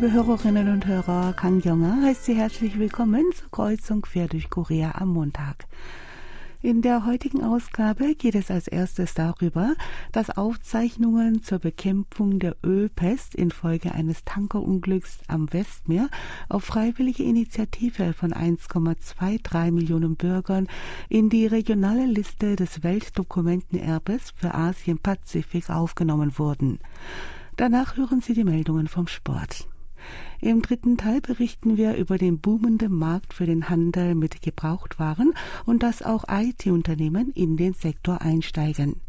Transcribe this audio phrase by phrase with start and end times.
[0.00, 4.92] liebe Hörerinnen und Hörer, Kang Yonger heißt Sie herzlich willkommen zur Kreuzung quer durch Korea
[4.94, 5.66] am Montag.
[6.62, 9.74] In der heutigen Ausgabe geht es als erstes darüber,
[10.12, 16.08] dass Aufzeichnungen zur Bekämpfung der Ölpest infolge eines Tankerunglücks am Westmeer
[16.48, 20.68] auf freiwillige Initiative von 1,23 Millionen Bürgern
[21.08, 26.78] in die regionale Liste des Weltdokumentenerbes für Asien-Pazifik aufgenommen wurden.
[27.56, 29.66] Danach hören Sie die Meldungen vom Sport.
[30.41, 35.33] Im dritten Teil berichten wir über den boomenden Markt für den Handel mit Gebrauchtwaren
[35.65, 38.99] und dass auch IT-Unternehmen in den Sektor einsteigen.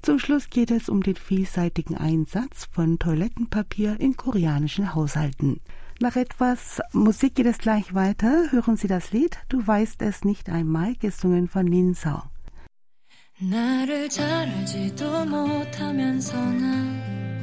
[0.00, 5.60] Zum Schluss geht es um den vielseitigen Einsatz von Toilettenpapier in koreanischen Haushalten.
[6.00, 8.50] Nach etwas Musik geht es gleich weiter.
[8.50, 12.22] Hören Sie das Lied Du weißt es nicht einmal, gesungen von Lin Sao.
[13.42, 17.33] 나를 잘 알지도 못하면서 난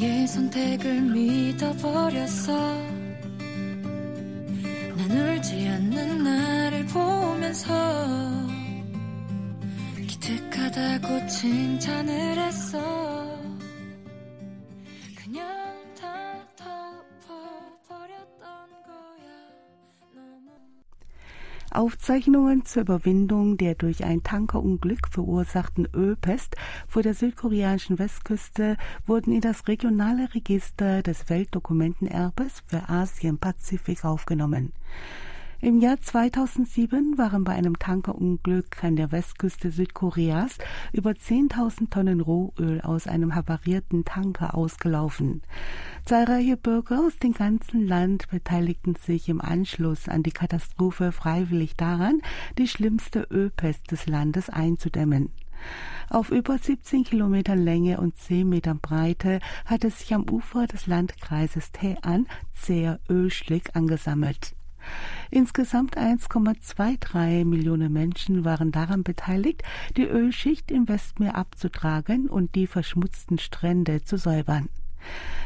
[0.00, 2.54] 나의 선택을 믿어버렸어.
[4.96, 8.46] 난 울지 않는 나를 보면서
[10.06, 13.27] 기특하다고 칭찬을 했어
[21.78, 26.56] Aufzeichnungen zur Überwindung der durch ein Tankerunglück verursachten Ölpest
[26.88, 28.76] vor der südkoreanischen Westküste
[29.06, 34.72] wurden in das regionale Register des Weltdokumentenerbes für Asien-Pazifik aufgenommen.
[35.60, 40.56] Im Jahr 2007 waren bei einem Tankerunglück an der Westküste Südkoreas
[40.92, 45.42] über 10.000 Tonnen Rohöl aus einem havarierten Tanker ausgelaufen.
[46.04, 52.20] Zahlreiche Bürger aus dem ganzen Land beteiligten sich im Anschluss an die Katastrophe freiwillig daran,
[52.56, 55.32] die schlimmste Ölpest des Landes einzudämmen.
[56.08, 60.86] Auf über 17 Kilometern Länge und 10 Metern Breite hat es sich am Ufer des
[60.86, 64.54] Landkreises Taean zäher Ölschlick angesammelt.
[65.30, 69.62] Insgesamt 1,23 Millionen Menschen waren daran beteiligt,
[69.96, 74.68] die Ölschicht im Westmeer abzutragen und die verschmutzten Strände zu säubern.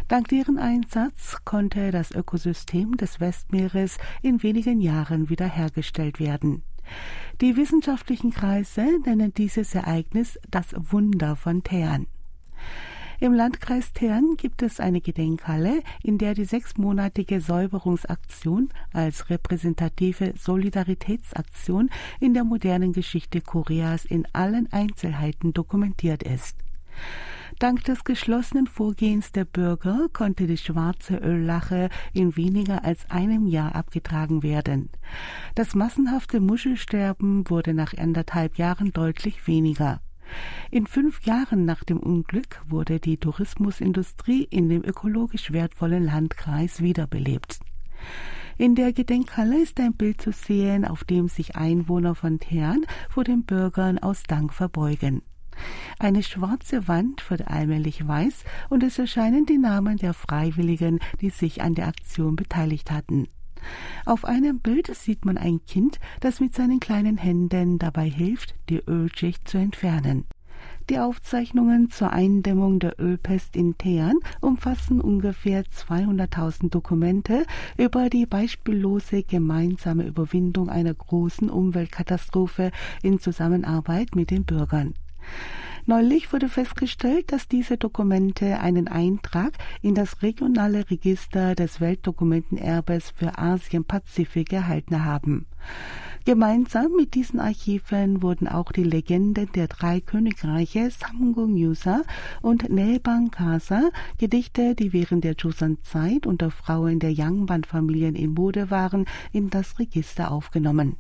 [0.09, 6.63] Dank deren Einsatz konnte das Ökosystem des Westmeeres in wenigen Jahren wiederhergestellt werden.
[7.41, 12.07] Die wissenschaftlichen Kreise nennen dieses Ereignis das Wunder von Teheran.
[13.23, 21.89] Im Landkreis Tern gibt es eine Gedenkhalle, in der die sechsmonatige Säuberungsaktion als repräsentative Solidaritätsaktion
[22.19, 26.57] in der modernen Geschichte Koreas in allen Einzelheiten dokumentiert ist.
[27.61, 33.77] Dank des geschlossenen Vorgehens der Bürger konnte die schwarze Öllache in weniger als einem Jahr
[33.77, 34.91] abgetragen werden.
[35.55, 40.01] Das massenhafte Muschelsterben wurde nach anderthalb Jahren deutlich weniger.
[40.71, 47.61] In fünf Jahren nach dem Unglück wurde die Tourismusindustrie in dem ökologisch wertvollen Landkreis wiederbelebt.
[48.59, 53.25] In der Gedenkhalle ist ein Bild zu sehen, auf dem sich Einwohner von Tern vor
[53.25, 55.23] den Bürgern aus Dank verbeugen.
[55.99, 61.63] Eine schwarze Wand wird allmählich weiß und es erscheinen die Namen der Freiwilligen, die sich
[61.63, 63.29] an der Aktion beteiligt hatten.
[64.05, 68.83] Auf einem Bild sieht man ein Kind, das mit seinen kleinen Händen dabei hilft, die
[68.87, 70.25] Ölschicht zu entfernen.
[70.91, 77.47] Die Aufzeichnungen zur Eindämmung der Ölpest in Teheran umfassen ungefähr 200.000 Dokumente
[77.79, 84.95] über die beispiellose gemeinsame Überwindung einer großen Umweltkatastrophe in Zusammenarbeit mit den Bürgern.
[85.85, 93.37] Neulich wurde festgestellt, dass diese Dokumente einen Eintrag in das regionale Register des Weltdokumentenerbes für
[93.37, 95.47] Asien-Pazifik erhalten haben.
[96.25, 102.03] Gemeinsam mit diesen Archiven wurden auch die Legenden der drei Königreiche Samgung Yusa
[102.43, 109.07] und Nebang Kasa, Gedichte, die während der Joseon-Zeit unter Frauen der Yangban-Familien in Mode waren,
[109.33, 110.97] in das Register aufgenommen.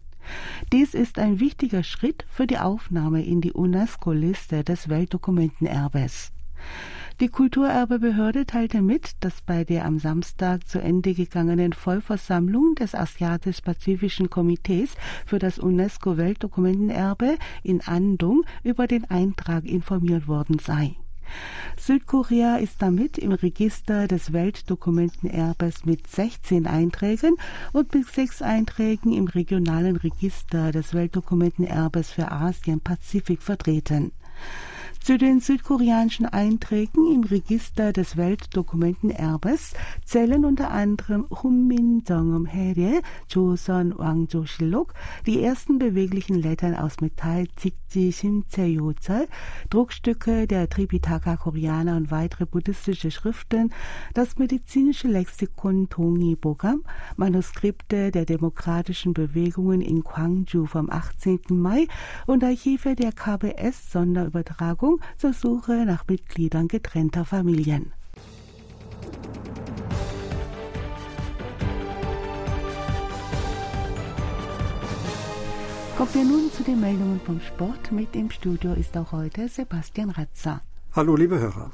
[0.72, 6.32] Dies ist ein wichtiger Schritt für die Aufnahme in die UNESCO-Liste des Weltdokumentenerbes.
[7.20, 14.30] Die Kulturerbebehörde teilte mit, dass bei der am Samstag zu Ende gegangenen Vollversammlung des Asiatisch-Pazifischen
[14.30, 14.94] Komitees
[15.26, 20.96] für das UNESCO-Weltdokumentenerbe in Andung über den Eintrag informiert worden sei.
[21.84, 27.34] Südkorea ist damit im Register des Weltdokumentenerbes mit 16 Einträgen
[27.72, 34.12] und mit sechs Einträgen im regionalen Register des Weltdokumentenerbes für Asien-Pazifik vertreten.
[35.04, 43.98] Zu den südkoreanischen Einträgen im Register des Weltdokumentenerbes zählen unter anderem Hummin Jongum Haerye, Joseon
[43.98, 44.94] Wangjo-Shillok,
[45.26, 49.26] die ersten beweglichen Lettern aus Metall Jikji Shinche Yozal,
[49.70, 53.72] Druckstücke der Tripitaka Koreaner und weitere buddhistische Schriften,
[54.14, 56.84] das medizinische Lexikon Tongi Bogam,
[57.16, 61.40] Manuskripte der demokratischen Bewegungen in Gwangju vom 18.
[61.48, 61.88] Mai
[62.26, 67.92] und Archive der KBS Sonderübertragung Sendung zur Suche nach Mitgliedern getrennter Familien.
[75.96, 77.92] Kommen wir nun zu den Meldungen vom Sport.
[77.92, 80.62] Mit im Studio ist auch heute Sebastian Ratzer.
[80.94, 81.70] Hallo, liebe Hörer.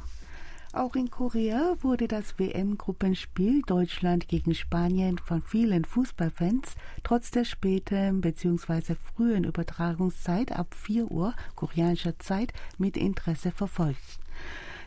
[0.75, 8.21] Auch in Korea wurde das WM-Gruppenspiel Deutschland gegen Spanien von vielen Fußballfans trotz der späten
[8.21, 8.95] bzw.
[8.97, 14.21] frühen Übertragungszeit ab 4 Uhr koreanischer Zeit mit Interesse verfolgt.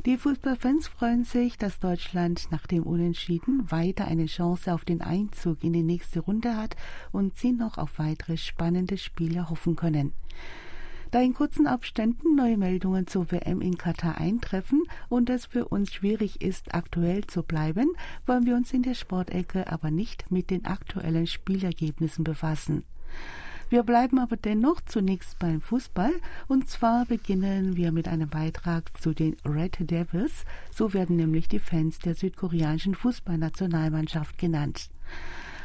[0.05, 5.63] Die Fußballfans freuen sich, dass Deutschland nach dem Unentschieden weiter eine Chance auf den Einzug
[5.63, 6.75] in die nächste Runde hat
[7.11, 10.13] und sie noch auf weitere spannende Spiele hoffen können.
[11.11, 15.93] Da in kurzen Abständen neue Meldungen zur WM in Katar eintreffen und es für uns
[15.93, 17.89] schwierig ist, aktuell zu bleiben,
[18.25, 22.85] wollen wir uns in der Sportecke aber nicht mit den aktuellen Spielergebnissen befassen.
[23.69, 26.13] Wir bleiben aber dennoch zunächst beim Fußball
[26.47, 31.59] und zwar beginnen wir mit einem Beitrag zu den Red Devils, so werden nämlich die
[31.59, 34.89] Fans der südkoreanischen Fußballnationalmannschaft genannt.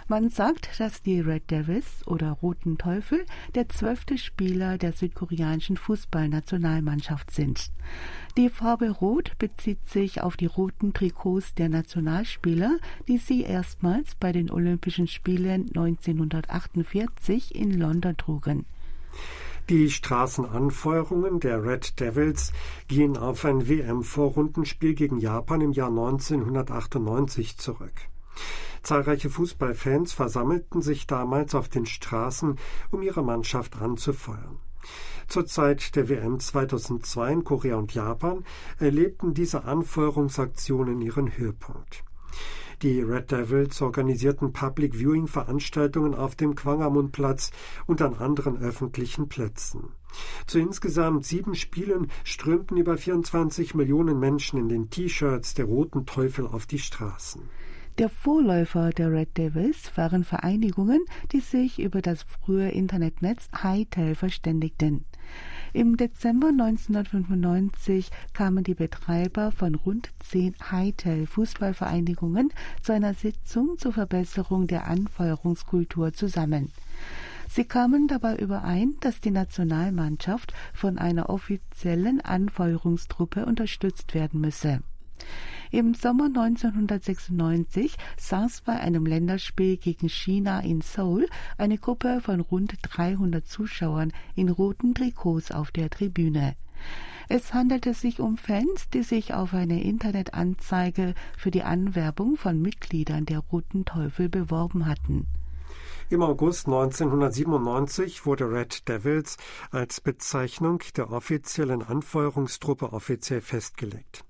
[0.08, 3.26] Man sagt, dass die Red Devils oder Roten Teufel
[3.56, 7.72] der zwölfte Spieler der südkoreanischen Fußballnationalmannschaft sind.
[8.36, 14.30] Die Farbe Rot bezieht sich auf die roten Trikots der Nationalspieler, die sie erstmals bei
[14.30, 18.64] den Olympischen Spielen 1948 in London trugen.
[19.68, 22.52] Die Straßenanfeuerungen der Red Devils
[22.86, 28.08] gehen auf ein WM-Vorrundenspiel gegen Japan im Jahr 1998 zurück.
[28.82, 32.56] Zahlreiche Fußballfans versammelten sich damals auf den Straßen,
[32.90, 34.58] um ihre Mannschaft anzufeuern.
[35.28, 38.44] Zur Zeit der WM 2002 in Korea und Japan
[38.78, 42.04] erlebten diese Anfeuerungsaktionen ihren Höhepunkt.
[42.82, 47.50] Die Red Devils organisierten Public Viewing Veranstaltungen auf dem Kwangamun-Platz
[47.86, 49.88] und an anderen öffentlichen Plätzen.
[50.46, 56.46] Zu insgesamt sieben Spielen strömten über 24 Millionen Menschen in den T-Shirts der Roten Teufel
[56.46, 57.48] auf die Straßen.
[57.98, 61.00] Der Vorläufer der Red Devils waren Vereinigungen,
[61.32, 65.06] die sich über das frühe Internetnetz Hightail verständigten.
[65.72, 72.52] Im Dezember 1995 kamen die Betreiber von rund zehn Hightail-Fußballvereinigungen
[72.82, 76.72] zu einer Sitzung zur Verbesserung der Anfeuerungskultur zusammen.
[77.48, 84.80] Sie kamen dabei überein, dass die Nationalmannschaft von einer offiziellen Anfeuerungstruppe unterstützt werden müsse.
[85.70, 91.28] Im Sommer 1996 saß bei einem Länderspiel gegen China in Seoul
[91.58, 96.54] eine Gruppe von rund 300 Zuschauern in roten Trikots auf der Tribüne.
[97.28, 103.26] Es handelte sich um Fans, die sich auf eine Internetanzeige für die Anwerbung von Mitgliedern
[103.26, 105.26] der Roten Teufel beworben hatten.
[106.08, 109.38] Im August 1997 wurde Red Devils
[109.72, 114.24] als Bezeichnung der offiziellen Anfeuerungstruppe offiziell festgelegt.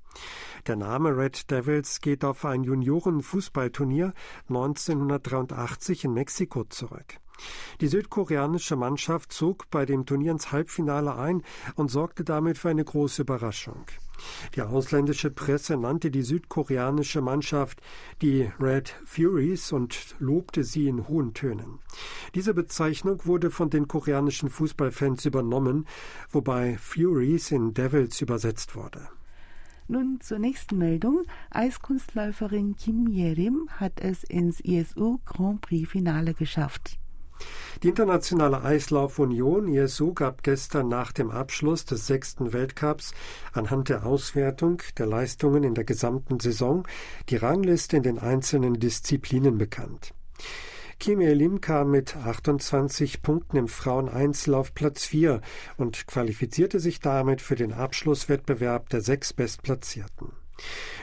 [0.66, 4.12] Der Name Red Devils geht auf ein Junioren-Fußballturnier
[4.48, 7.20] 1983 in Mexiko zurück.
[7.80, 11.44] Die südkoreanische Mannschaft zog bei dem Turnier ins Halbfinale ein
[11.76, 13.84] und sorgte damit für eine große Überraschung.
[14.56, 17.80] Die ausländische Presse nannte die südkoreanische Mannschaft
[18.20, 21.78] die Red Furies und lobte sie in hohen Tönen.
[22.34, 25.86] Diese Bezeichnung wurde von den koreanischen Fußballfans übernommen,
[26.30, 29.08] wobei Furies in Devils übersetzt wurde.
[29.88, 31.22] Nun zur nächsten Meldung.
[31.50, 36.98] Eiskunstläuferin Kim Yerim hat es ins ISU Grand Prix Finale geschafft.
[37.82, 43.12] Die Internationale Eislaufunion ISU gab gestern nach dem Abschluss des sechsten Weltcups
[43.52, 46.88] anhand der Auswertung der Leistungen in der gesamten Saison
[47.28, 50.14] die Rangliste in den einzelnen Disziplinen bekannt.
[50.98, 55.40] Kim Il-lim kam mit 28 Punkten im Fraueneinzel auf Platz 4
[55.76, 60.32] und qualifizierte sich damit für den Abschlusswettbewerb der sechs Bestplatzierten.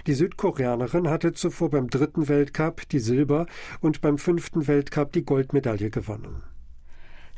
[0.08, 3.46] Die Südkoreanerin hatte zuvor beim dritten Weltcup die Silber-
[3.82, 6.44] und beim fünften Weltcup die Goldmedaille gewonnen.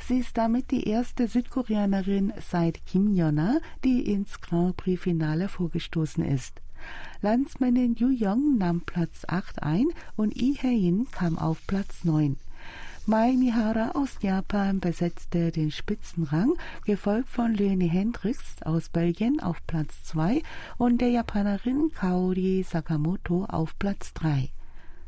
[0.08, 6.62] Sie ist damit die erste Südkoreanerin seit Kim Yona, die ins Grand Prix-Finale vorgestoßen ist.
[7.22, 12.38] Landsmännin Yu Young nahm Platz 8 ein und Lee Hae-in kam auf Platz 9.
[13.08, 16.54] Mai Mihara aus Japan besetzte den Spitzenrang,
[16.86, 20.42] gefolgt von Leni Hendricks aus Belgien auf Platz 2
[20.80, 24.50] und der Japanerin Kaori Sakamoto auf Platz 3.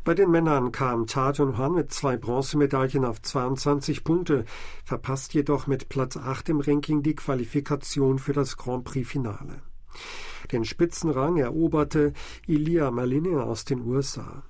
[0.03, 4.45] Bei den Männern kam Cha Jun-hwan mit zwei Bronzemedaillen auf 22 Punkte,
[4.83, 9.63] verpasst jedoch mit Platz 8 im Ranking die Qualifikation für das Grand Prix-Finale.
[10.51, 12.13] Den Spitzenrang eroberte
[12.45, 14.43] Ilia Malinin aus den USA.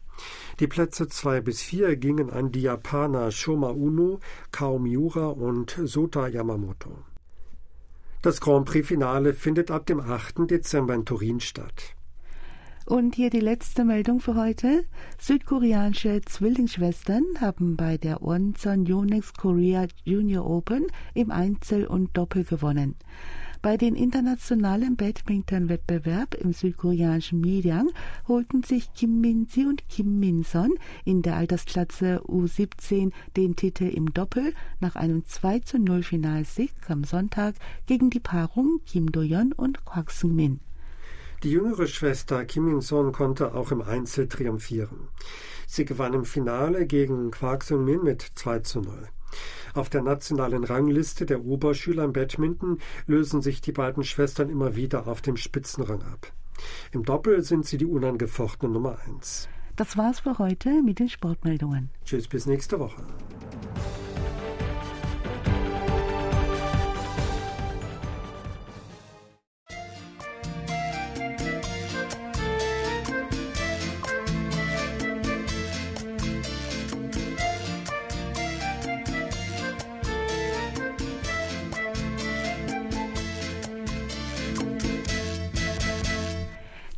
[0.59, 4.19] Die Plätze 2 bis 4 gingen an die Japaner Shoma Uno,
[4.51, 6.97] Kao Miura und Sota Yamamoto.
[8.21, 10.49] Das Grand Prix-Finale findet ab dem 8.
[10.49, 11.95] Dezember in Turin statt.
[12.87, 14.85] Und hier die letzte Meldung für heute.
[15.19, 22.95] Südkoreanische Zwillingsschwestern haben bei der Wonsan Yonex Korea Junior Open im Einzel und Doppel gewonnen.
[23.61, 27.89] Bei den internationalen Badminton-Wettbewerb im südkoreanischen Miryang
[28.27, 34.53] holten sich Kim Min-si und Kim Min-son in der Altersklasse U17 den Titel im Doppel
[34.79, 37.55] nach einem 2 zu 0 Finalsieg am Sonntag
[37.87, 40.59] gegen die Paarung Kim Do-yeon und Kwak Sung-min.
[41.43, 45.07] Die jüngere Schwester Kim Min-son konnte auch im Einzel triumphieren.
[45.67, 49.07] Sie gewann im Finale gegen Kwak Sung-min mit 2 zu 0.
[49.73, 55.07] Auf der nationalen Rangliste der Oberschüler im Badminton lösen sich die beiden Schwestern immer wieder
[55.07, 56.31] auf dem Spitzenrang ab.
[56.91, 59.49] Im Doppel sind sie die unangefochtene Nummer 1.
[59.75, 61.91] Das war's für heute mit den Sportmeldungen.
[62.03, 63.03] Tschüss, bis nächste Woche.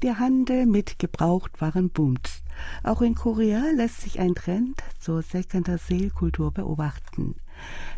[0.10, 2.42] Der Handel mit Gebrauchtwaren boomt.
[2.82, 7.36] Auch in Korea lässt sich ein Trend zur Second-Sale-Kultur beobachten.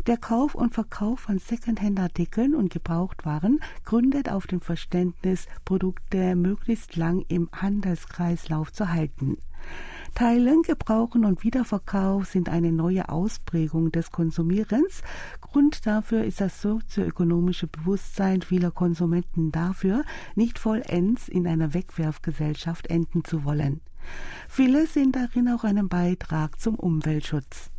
[0.06, 7.24] Der Kauf und Verkauf von Secondhand-Artikeln und Gebrauchtwaren gründet auf dem Verständnis, Produkte möglichst lang
[7.28, 9.38] im Handelskreislauf zu halten.
[10.14, 15.02] Teilen, Gebrauchen und Wiederverkauf sind eine neue Ausprägung des Konsumierens.
[15.40, 20.04] Grund dafür ist das sozioökonomische Bewusstsein vieler Konsumenten dafür,
[20.34, 23.80] nicht vollends in einer Wegwerfgesellschaft enden zu wollen.
[24.48, 27.70] Viele sehen darin auch einen Beitrag zum Umweltschutz.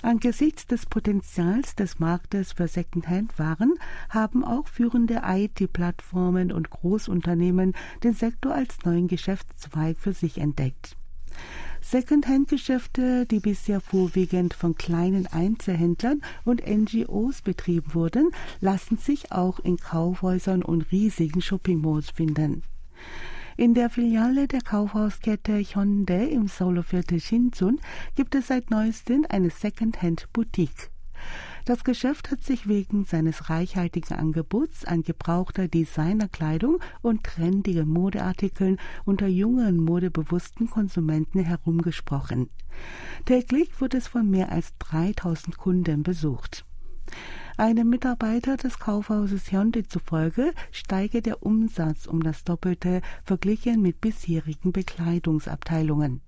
[0.00, 3.74] Angesichts des Potenzials des Marktes für Secondhand-Waren
[4.08, 10.96] haben auch führende IT-Plattformen und Großunternehmen den Sektor als neuen Geschäftszweig für sich entdeckt.
[11.80, 19.76] Secondhand-Geschäfte, die bisher vorwiegend von kleinen Einzelhändlern und NGOs betrieben wurden, lassen sich auch in
[19.76, 22.62] Kaufhäusern und riesigen Shopping-Malls finden.
[23.56, 27.78] In der Filiale der Kaufhauskette Hyundai im Seoulviertel Shinsun
[28.16, 30.90] gibt es seit neuestem eine Secondhand-Boutique.
[31.64, 39.26] Das Geschäft hat sich wegen seines reichhaltigen Angebots an gebrauchter Designerkleidung und trendigen Modeartikeln unter
[39.26, 42.50] jungen, modebewussten Konsumenten herumgesprochen.
[43.24, 46.66] Täglich wird es von mehr als 3000 Kunden besucht.
[47.56, 54.72] Einem Mitarbeiter des Kaufhauses Hyundai zufolge steige der Umsatz um das Doppelte verglichen mit bisherigen
[54.72, 56.20] Bekleidungsabteilungen.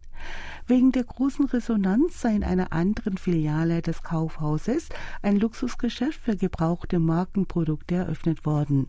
[0.66, 4.88] Wegen der großen Resonanz sei in einer anderen Filiale des Kaufhauses
[5.22, 8.88] ein Luxusgeschäft für gebrauchte Markenprodukte eröffnet worden.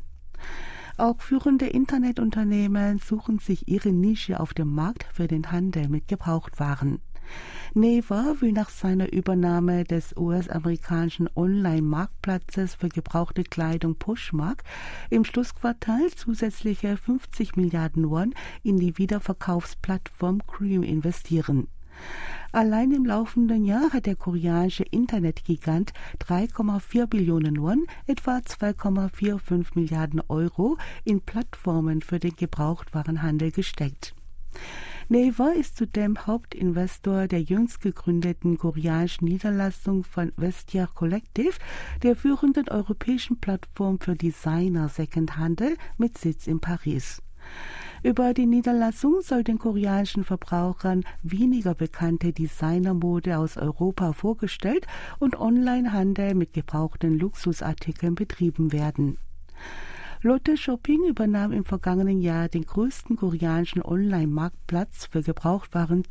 [0.97, 6.99] Auch führende Internetunternehmen suchen sich ihre Nische auf dem Markt für den Handel mit Gebrauchtwaren.
[7.73, 14.63] Neva will nach seiner Übernahme des US-amerikanischen Online-Marktplatzes für gebrauchte Kleidung Pushmark
[15.09, 21.67] im Schlussquartal zusätzliche 50 Milliarden Won in die Wiederverkaufsplattform Cream investieren.
[22.51, 30.77] Allein im laufenden Jahr hat der koreanische Internetgigant 3,4 Billionen Won, etwa 2,45 Milliarden Euro,
[31.03, 34.15] in Plattformen für den Gebrauchtwarenhandel gesteckt.
[35.09, 41.53] Naver ist zudem Hauptinvestor der jüngst gegründeten koreanischen Niederlassung von Vestia Collective,
[42.03, 47.21] der führenden europäischen Plattform für Designer-Secondhandel mit Sitz in Paris.
[48.03, 54.87] Über die Niederlassung soll den koreanischen Verbrauchern weniger bekannte Designermode aus Europa vorgestellt
[55.19, 59.17] und Onlinehandel mit gebrauchten Luxusartikeln betrieben werden.
[60.23, 66.03] Lotte Shopping übernahm im vergangenen Jahr den größten koreanischen Online-Marktplatz für Gebrauchtwaren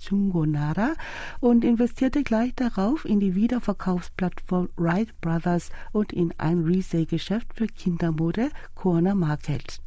[0.46, 0.92] Nara
[1.40, 8.50] und investierte gleich darauf in die Wiederverkaufsplattform Wright Brothers und in ein Resale-Geschäft für Kindermode
[8.76, 9.80] Corner Market.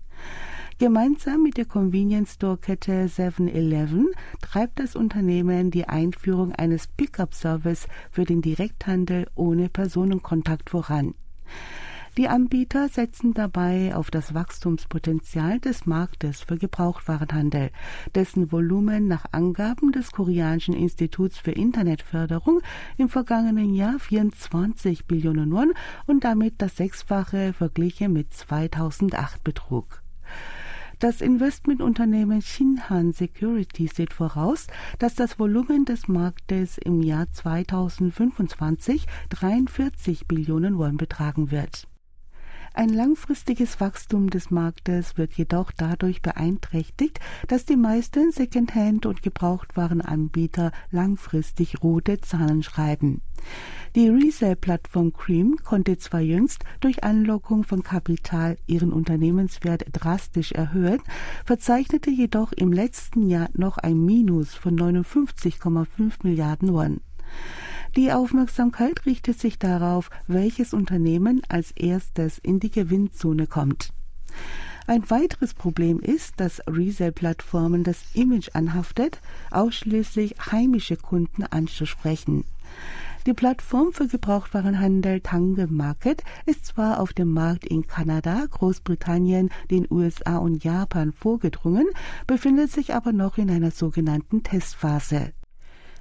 [0.80, 4.08] Gemeinsam mit der Convenience Store Kette 7-Eleven
[4.42, 11.16] treibt das Unternehmen die Einführung eines Pickup-Service für den Direkthandel ohne Personenkontakt voran.
[12.20, 17.72] Die Anbieter setzen dabei auf das Wachstumspotenzial des Marktes für Gebrauchtwarenhandel,
[18.14, 22.60] dessen Volumen nach Angaben des Koreanischen Instituts für Internetförderung
[22.98, 25.72] im vergangenen Jahr 24 Billionen Won
[26.08, 30.04] und damit das Sechsfache verglichen mit 2008 betrug.
[31.00, 40.28] Das Investmentunternehmen Shinhan Securities sieht voraus, dass das Volumen des Marktes im Jahr 2025 43
[40.28, 41.89] Billionen Won betragen wird.
[42.74, 50.72] Ein langfristiges Wachstum des Marktes wird jedoch dadurch beeinträchtigt, dass die meisten Secondhand- und Gebrauchtwarenanbieter
[50.92, 53.22] langfristig rote Zahlen schreiben.
[53.96, 61.02] Die Resale-Plattform Cream konnte zwar jüngst durch Anlockung von Kapital ihren Unternehmenswert drastisch erhöhen,
[61.46, 67.02] verzeichnete jedoch im letzten Jahr noch ein Minus von 59,5 Milliarden Won.
[67.96, 73.92] Die Aufmerksamkeit richtet sich darauf, welches Unternehmen als erstes in die Gewinnzone kommt.
[74.86, 82.44] Ein weiteres Problem ist, dass Resale-Plattformen das Image anhaftet, ausschließlich heimische Kunden anzusprechen.
[83.26, 89.86] Die Plattform für Gebrauchtwarenhandel Tange Market ist zwar auf dem Markt in Kanada, Großbritannien, den
[89.92, 91.88] USA und Japan vorgedrungen,
[92.26, 95.34] befindet sich aber noch in einer sogenannten Testphase.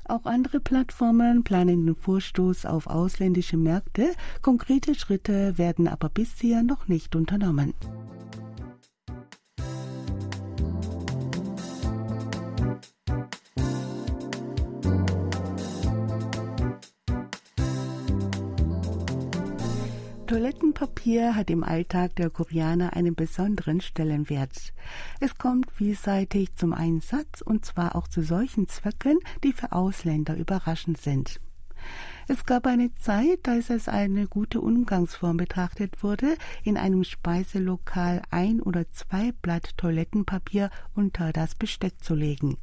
[0.09, 4.15] Auch andere Plattformen planen den Vorstoß auf ausländische Märkte.
[4.41, 7.75] Konkrete Schritte werden aber bisher noch nicht unternommen.
[20.29, 24.75] Toilettenpapier hat im Alltag der Koreaner einen besonderen Stellenwert.
[25.21, 30.99] Es kommt vielseitig zum Einsatz und zwar auch zu solchen Zwecken, die für Ausländer überraschend
[30.99, 31.41] sind.
[32.29, 38.21] Es gab eine Zeit, da es als eine gute Umgangsform betrachtet wurde, in einem Speiselokal
[38.31, 42.59] ein oder zwei Blatt Toilettenpapier unter das Besteck zu legen.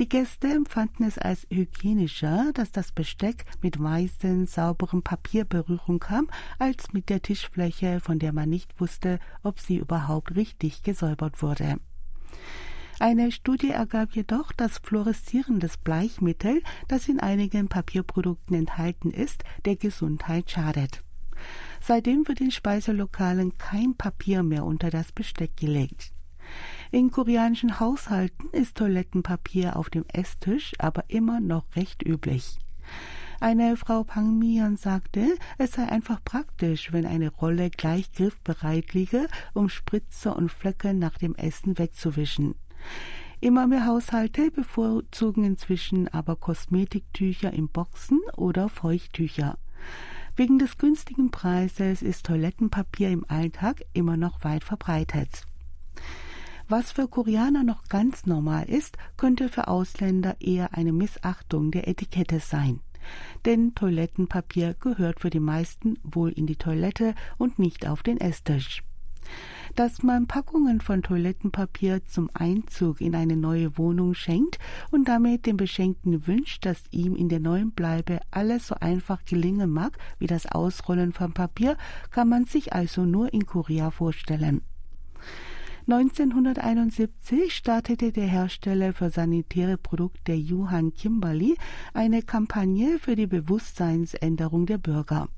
[0.00, 6.28] Die Gäste empfanden es als hygienischer, dass das Besteck mit weißem, sauberem Papier Berührung kam,
[6.58, 11.78] als mit der Tischfläche, von der man nicht wusste, ob sie überhaupt richtig gesäubert wurde.
[12.98, 20.50] Eine Studie ergab jedoch, dass fluoreszierendes Bleichmittel, das in einigen Papierprodukten enthalten ist, der Gesundheit
[20.50, 21.02] schadet.
[21.80, 26.13] Seitdem wird in Speiselokalen kein Papier mehr unter das Besteck gelegt.
[26.90, 32.58] In koreanischen Haushalten ist Toilettenpapier auf dem Esstisch aber immer noch recht üblich.
[33.40, 39.28] Eine Frau Pang Mian sagte, es sei einfach praktisch, wenn eine Rolle gleich griffbereit liege,
[39.52, 42.54] um Spritzer und Flecken nach dem Essen wegzuwischen.
[43.40, 49.58] Immer mehr Haushalte bevorzugen inzwischen aber Kosmetiktücher in Boxen oder Feuchttücher.
[50.36, 55.44] Wegen des günstigen Preises ist Toilettenpapier im Alltag immer noch weit verbreitet.
[56.68, 62.40] Was für Koreaner noch ganz normal ist, könnte für Ausländer eher eine Missachtung der Etikette
[62.40, 62.80] sein.
[63.44, 68.82] Denn Toilettenpapier gehört für die meisten wohl in die Toilette und nicht auf den Esstisch
[69.74, 74.58] dass man Packungen von Toilettenpapier zum Einzug in eine neue Wohnung schenkt
[74.90, 79.70] und damit dem Beschenkten wünscht, dass ihm in der neuen Bleibe alles so einfach gelingen
[79.70, 81.76] mag wie das Ausrollen von Papier,
[82.10, 84.62] kann man sich also nur in Korea vorstellen.
[85.86, 91.56] 1971 startete der Hersteller für sanitäre Produkte Yuhan Kimberly
[91.92, 95.28] eine Kampagne für die Bewusstseinsänderung der Bürger.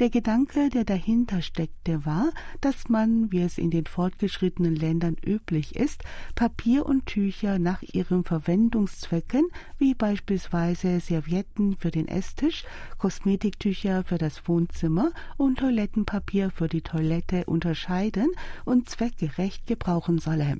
[0.00, 5.76] Der Gedanke, der dahinter steckte, war, dass man, wie es in den fortgeschrittenen Ländern üblich
[5.76, 6.02] ist,
[6.34, 9.46] Papier und Tücher nach ihren Verwendungszwecken,
[9.78, 12.64] wie beispielsweise Servietten für den Esstisch,
[12.98, 18.32] Kosmetiktücher für das Wohnzimmer und Toilettenpapier für die Toilette unterscheiden
[18.64, 20.56] und zweckgerecht gebrauchen solle.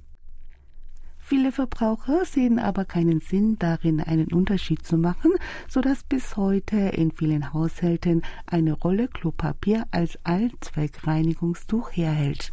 [1.27, 5.33] Viele Verbraucher sehen aber keinen Sinn darin, einen Unterschied zu machen,
[5.69, 12.53] so dass bis heute in vielen Haushalten eine Rolle Klopapier als Allzweckreinigungstuch herhält.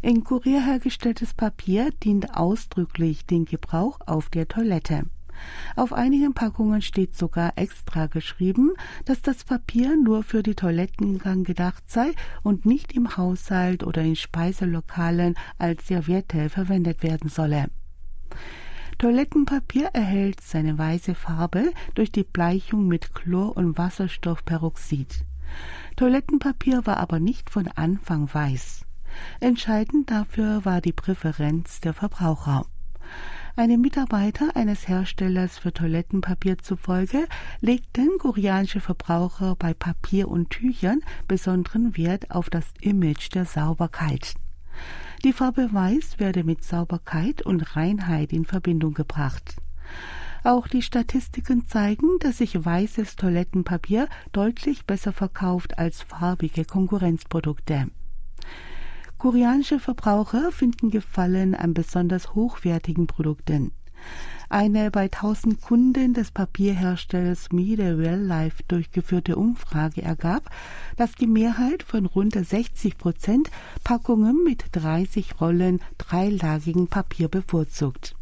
[0.00, 5.02] In Korea hergestelltes Papier dient ausdrücklich dem Gebrauch auf der Toilette.
[5.76, 8.72] Auf einigen Packungen steht sogar extra geschrieben,
[9.04, 14.16] dass das Papier nur für die Toilettengang gedacht sei und nicht im Haushalt oder in
[14.16, 17.66] Speiselokalen als Serviette verwendet werden solle.
[18.98, 25.24] Toilettenpapier erhält seine weiße Farbe durch die Bleichung mit Chlor und Wasserstoffperoxid.
[25.94, 28.84] Toilettenpapier war aber nicht von Anfang weiß.
[29.40, 32.66] Entscheidend dafür war die Präferenz der Verbraucher.
[33.58, 37.26] Einem Mitarbeiter eines Herstellers für Toilettenpapier zufolge
[37.60, 44.34] legten koreanische Verbraucher bei Papier und Tüchern besonderen Wert auf das Image der Sauberkeit.
[45.24, 49.56] Die Farbe Weiß werde mit Sauberkeit und Reinheit in Verbindung gebracht.
[50.44, 57.88] Auch die Statistiken zeigen, dass sich weißes Toilettenpapier deutlich besser verkauft als farbige Konkurrenzprodukte.
[59.18, 63.72] Koreanische Verbraucher finden Gefallen an besonders hochwertigen Produkten.
[64.48, 70.50] Eine bei 1000 Kunden des Papierherstellers Media Real Life durchgeführte Umfrage ergab,
[70.96, 73.50] dass die Mehrheit von rund 60 Prozent
[73.82, 78.17] Packungen mit 30 Rollen dreilagigen Papier bevorzugt.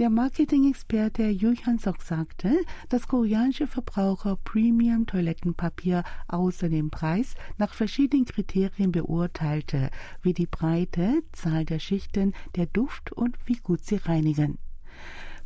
[0.00, 8.92] Der Marketing-Experte Julian Sok sagte, dass koreanische Verbraucher Premium-Toilettenpapier außer dem Preis nach verschiedenen Kriterien
[8.92, 9.90] beurteilte,
[10.22, 14.56] wie die Breite, Zahl der Schichten, der Duft und wie gut sie reinigen.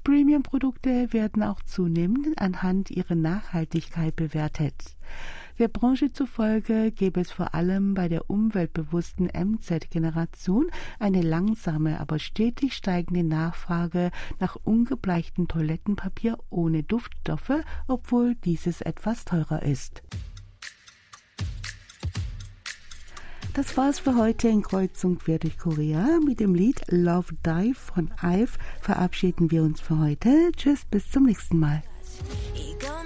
[0.05, 4.95] Premium-Produkte werden auch zunehmend anhand ihrer Nachhaltigkeit bewertet.
[5.59, 10.67] Der Branche zufolge gäbe es vor allem bei der umweltbewussten MZ-Generation
[10.99, 19.63] eine langsame, aber stetig steigende Nachfrage nach ungebleichtem Toilettenpapier ohne Duftstoffe, obwohl dieses etwas teurer
[19.63, 20.03] ist.
[23.55, 26.19] Das war's für heute in Kreuzung quer durch Korea.
[26.27, 28.49] Mit dem Lied Love Dive von IVE
[28.81, 30.51] verabschieden wir uns für heute.
[30.57, 31.81] Tschüss, bis zum nächsten Mal.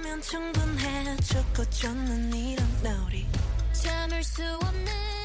[0.09, 1.17] 이거면 충분해.
[1.17, 2.67] 좋고 좋는 이런
[3.05, 3.27] 우리
[3.71, 5.18] 참을 수 없는